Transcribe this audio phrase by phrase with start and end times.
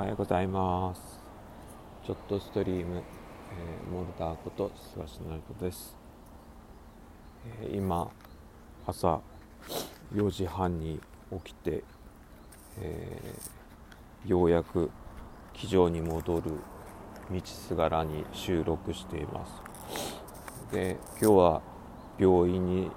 [0.00, 1.20] はようございます。
[2.06, 5.94] ちょっとストリーム、えー、モルダーこと菅氏成子です、
[7.60, 8.10] えー、今
[8.86, 9.20] 朝
[10.14, 10.98] 4時半に
[11.44, 11.84] 起きて、
[12.80, 14.90] えー、ようやく
[15.52, 16.50] 機場に戻る
[17.30, 19.52] 道すがらに収録しています。
[20.72, 21.62] で今日は
[22.18, 22.90] 病院に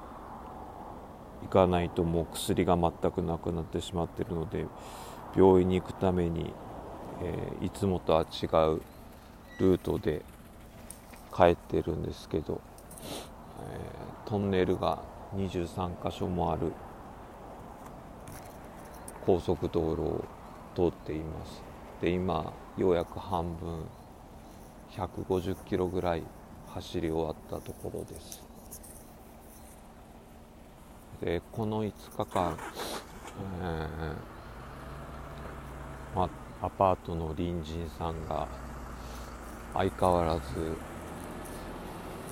[1.41, 4.67] 行かないともう薬が全くなくなってしまっているので
[5.35, 6.53] 病院に行くために、
[7.21, 8.81] えー、いつもとは違う
[9.59, 10.21] ルートで
[11.35, 12.61] 帰ってるんですけど、
[13.59, 15.01] えー、トンネルが
[15.35, 16.71] 23箇所もある
[19.25, 20.25] 高速道路を
[20.75, 21.61] 通っています。
[22.01, 23.85] で今ようやく半分
[24.91, 26.23] 150キロぐらい
[26.73, 28.43] 走り終わったところです。
[31.21, 32.57] でこの5日間、
[33.61, 34.33] えー
[36.15, 36.29] まあ、
[36.63, 38.47] アパートの隣人さんが
[39.73, 40.41] 相変わらず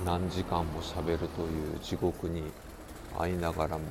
[0.06, 2.44] 何時間もしゃべるという地獄に
[3.20, 3.84] 会いながらも、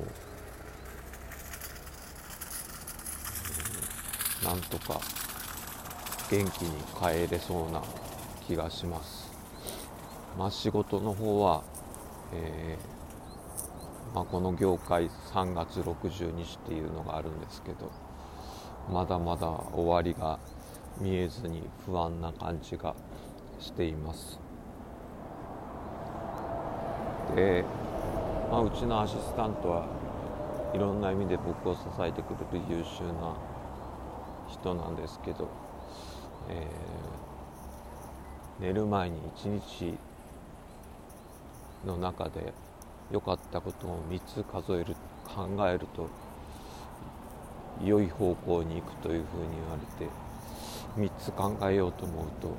[4.43, 4.99] なんとか
[6.31, 7.83] 元気に帰れそうな
[8.47, 9.31] 気がします。
[10.39, 11.63] まあ仕事の方は、
[12.33, 17.91] えー、まあ、この業界3月60日っていうのがあるんですけど
[18.89, 20.39] まだまだ終わりが
[20.99, 22.95] 見えずに不安な感じが
[23.59, 24.39] しています。
[27.35, 27.63] で、
[28.51, 29.85] まあ、うちのアシスタントは
[30.73, 33.35] いろんな意味で僕を支えてくれる優秀な
[34.49, 35.49] 人なんですけど、
[36.49, 39.97] えー、寝る前に一日
[41.85, 42.53] の中で
[43.11, 44.95] 良かったことを3つ数える
[45.27, 46.09] 考えると
[47.83, 50.11] 良い方向に行くというふうに言われて
[50.97, 52.53] 3つ考えようと思うと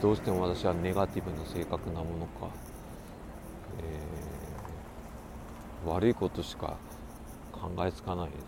[0.00, 2.48] どうしても私はネガティブな性格なものか、
[3.78, 6.76] えー、悪いことしか
[7.52, 8.46] 考えつかないですね。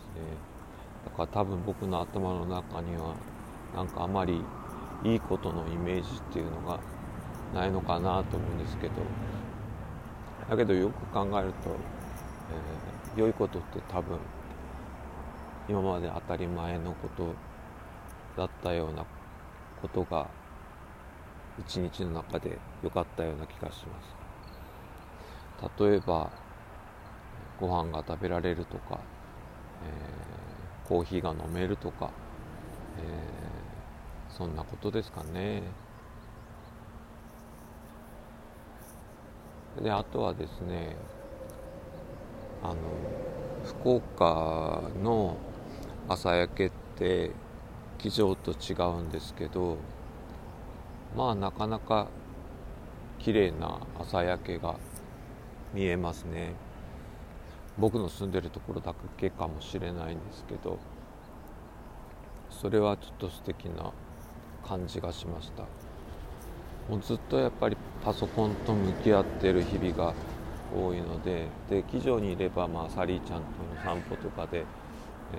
[1.05, 3.15] だから多分僕の頭の中には
[3.75, 4.43] なんかあまり
[5.05, 6.81] いいことのイメージっていうのが
[7.55, 8.95] ないのかなと思うんですけど
[10.51, 11.71] だけどよく考えると、
[13.17, 14.19] えー、良いことって多分
[15.69, 17.35] 今まで当たり前のこと
[18.37, 19.05] だったような
[19.83, 20.29] ことが
[21.59, 24.17] 一日の中で良かったような気がします。
[25.83, 26.31] 例えば
[27.59, 29.01] ご飯が食べられるとか、
[29.83, 32.11] えー、コーヒーが飲めるとか、
[32.99, 35.63] えー、そんなことですかね。
[39.83, 40.97] であとはですね
[42.63, 42.77] あの
[43.65, 45.37] 福岡の
[46.09, 47.33] 朝焼けって
[47.99, 49.77] 機場と違うんですけど
[51.17, 52.09] まあなかなか
[53.19, 54.77] 綺麗な朝焼けが
[55.75, 56.55] 見えますね。
[57.79, 60.79] 僕の住んでるところだけかもしれないんですけど
[62.51, 63.93] それはちょっと素敵な
[64.67, 65.65] 感じがしました。
[66.89, 70.15] もうずっとやっぱりパソコンと向き合ってる日々が
[70.75, 74.65] 多いのでで機場にいれば、まあ、サリーちゃんとの散歩とかで、
[75.35, 75.39] え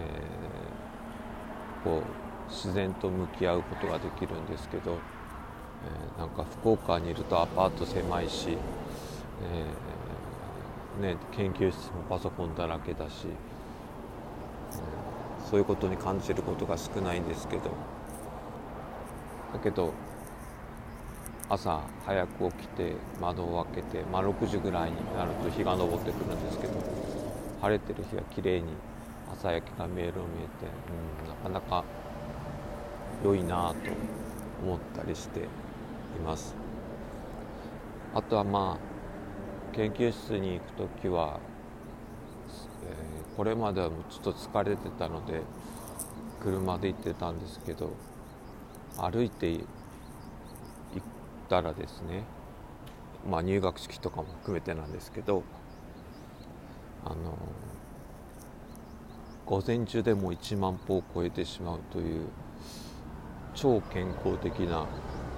[1.81, 4.97] ー、こう自然と向き合うことができるんですけど
[5.83, 8.57] えー、なんか福岡にいるとアパート狭いし、
[9.43, 17.63] えー、ね、研究室もパソコンだらけだし、えー、そういうことに感じることが少ないんですけど
[19.53, 19.93] だけど
[21.49, 26.73] 朝早く起きて窓を開けて、まあ、6時ぐらいになると日が昇ってくるんですけど
[27.61, 28.67] 晴れてる日は綺麗に
[29.33, 30.67] 朝焼けが見える見えて、
[31.49, 31.83] うん、なかなか
[33.23, 33.91] 良いなと
[34.63, 35.43] 思ったりしてい
[36.25, 36.55] ます。
[38.13, 40.71] あとはまあ研究室に行く
[41.03, 41.39] 時は、
[42.83, 45.41] えー、これまではちょっと疲れてたので
[46.41, 47.91] 車で行ってたんですけど
[48.97, 49.63] 歩いて行っ
[51.49, 52.23] たらですね
[53.29, 55.43] まあ入学式とかも含めてなんですけど
[57.05, 57.37] あの
[59.47, 62.27] 午前中でもう1万歩を超えてしまうという
[63.55, 64.85] 超健康的な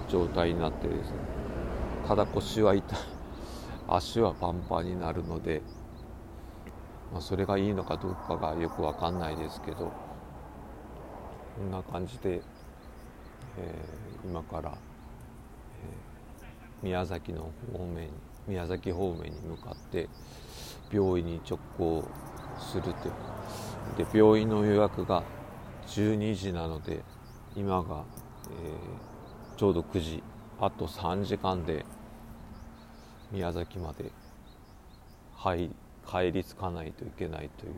[0.08, 1.16] 状態になってですね
[2.08, 2.98] ただ腰は痛い
[3.86, 5.62] 足はパンパンになるので、
[7.12, 9.92] まあ、それがいいのかどうかがよく分かんないですけどこ
[11.62, 12.42] んな感じで、
[13.58, 18.10] えー、今から、えー、宮崎の方面
[18.48, 20.08] 宮崎方面に向かって
[20.90, 22.04] 病院に直行
[22.58, 23.12] するという
[23.96, 25.22] で病院の予約が
[25.86, 27.02] 12時なので
[27.56, 28.04] 今が、
[28.50, 30.22] えー、ちょうど9時
[30.60, 31.84] あと3時間で
[33.32, 34.10] 宮崎まで
[35.36, 35.70] 入
[36.06, 37.72] 帰り着かないといけないという。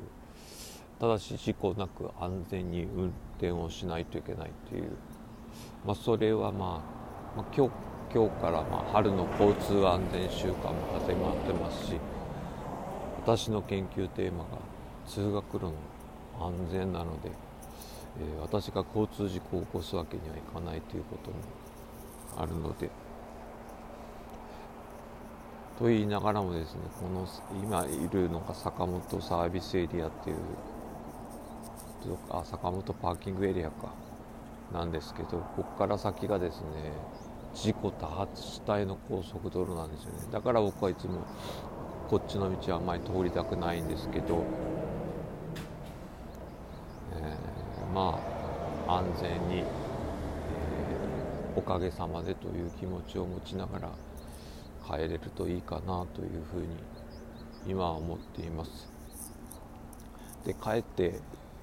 [1.02, 4.93] ただし事故なく安全に運転をしないといけないという、
[5.84, 6.81] まあ、それは、ま
[7.34, 7.72] あ、まあ、今日
[8.14, 11.94] 今日からま春の交通安全週間も始まってますし
[13.16, 14.58] 私の研究テーマが
[15.05, 15.72] 通学路の
[16.47, 17.31] 安全なので、
[18.21, 21.37] えー、私が交通事故を起こすわけにはいかないということも
[22.37, 22.91] あるので。
[25.79, 27.27] と言いながらもですねこの
[27.61, 30.37] 今いるのが坂本サービスエリアっていう
[32.31, 33.93] あ坂本パーキングエリアか
[34.73, 36.93] なんですけどここから先がですね
[37.55, 41.25] 事故多発地帯の高速道路なんですよねだから僕はいつも
[42.09, 44.44] こっちの道はあんまり通りたくないんですけど、
[47.15, 48.21] えー、ま
[48.87, 53.91] あ安全に、えー、おかげさまでという気持ちを持ちながら
[54.87, 56.67] 帰れるといいかなというふうに
[57.67, 58.91] 今は思っています。
[60.44, 61.21] で帰って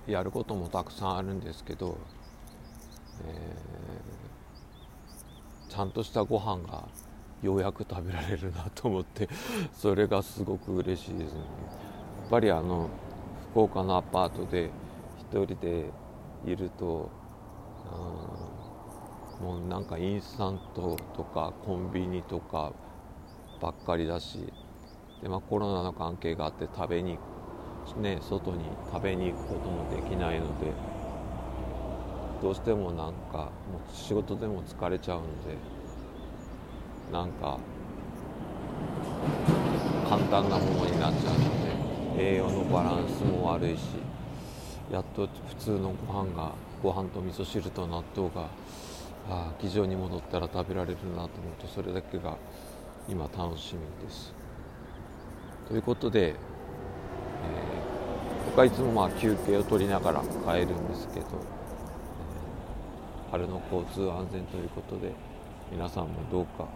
[0.08, 1.98] やることもたくさんあるんですけど、
[3.28, 6.88] えー、ちゃんとしたご飯が
[7.42, 9.30] ようやく食べられるなと思って
[9.74, 11.40] それがすごく嬉しいですね。
[12.22, 12.90] やっぱりあの
[13.52, 14.70] 福岡のアパートで
[15.32, 15.86] 1人で
[16.46, 17.10] いると
[19.42, 22.74] もうなんかインスタントとかコンビニとか
[23.62, 24.52] ばっかりだし
[25.22, 27.18] で、まあ、コロナの関係があって食べに、
[28.02, 30.72] ね、外に食べに行くこともできないので
[32.42, 35.58] どうしてもなんかもう仕事でも疲れちゃうので
[37.12, 37.58] なんか
[40.08, 43.82] 簡単なものになっちゃうので栄養のバランスも悪いし
[44.92, 48.50] やっと普通のご飯がご飯と味噌汁と納豆が
[49.30, 51.30] あ議場に戻ったら食べられるなと思う
[51.62, 52.38] とそれだけが
[53.08, 54.34] 今楽しみです。
[55.68, 56.36] ということで、えー、
[58.48, 65.12] 僕はいつもまあ休憩を取りながら帰るんですけど、えー、春の交通安全ということで
[65.72, 66.68] 皆さんもどうか、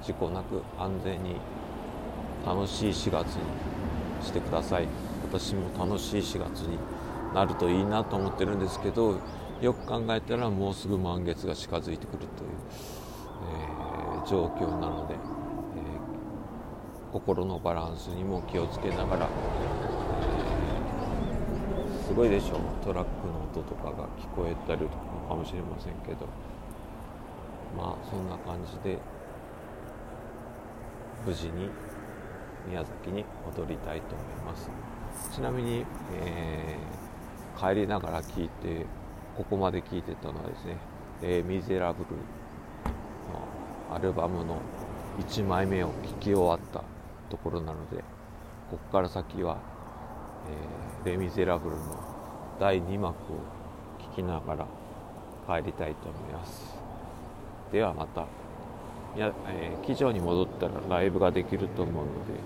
[0.00, 1.36] えー、事故なく安全に
[2.46, 3.42] 楽しい4月に
[4.22, 6.78] してください私も楽しい4月に
[7.34, 9.18] なるといいなと思ってるんですけど
[9.60, 12.50] よく考えたらもうすぐ満月が近づいてくるという、
[13.68, 13.84] えー
[14.26, 19.28] 状況なので、えー、心のバランスにも気をつけながら、
[21.92, 22.60] えー、すごいでしょう。
[22.84, 24.94] トラックの音とかが聞こえたりとか
[25.28, 26.26] かもしれませんけど
[27.76, 28.98] まあそんな感じで
[31.26, 31.70] 無事に
[32.68, 34.93] 宮崎に戻りたいと思います。
[35.32, 38.86] ちなみに、えー、帰りながら聞いて
[39.36, 40.76] ここまで聞いてたのはですね
[41.22, 42.10] 「えー、ミゼラブル」
[43.90, 44.58] のアルバムの
[45.18, 46.82] 1枚目を聴き終わった
[47.30, 47.98] ところなので
[48.70, 49.58] ここから先は、
[51.04, 51.82] えー、レ・ミゼラブルの
[52.58, 53.14] 第2幕を
[53.98, 54.66] 聴きながら
[55.46, 56.74] 帰りたいと思います。
[57.72, 58.26] ではまた
[59.16, 62.40] いや、えー、機場に戻ったらライブができると思うので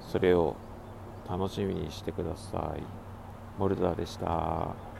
[0.00, 0.56] それを
[1.28, 2.82] 楽しみにしてください。
[3.58, 4.95] モルダーでした。